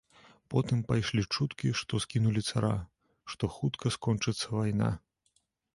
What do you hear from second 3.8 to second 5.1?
скончыцца вайна.